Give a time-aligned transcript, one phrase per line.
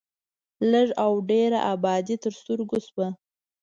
[0.71, 3.07] لږ او ډېره ابادي تر سترګو شوه.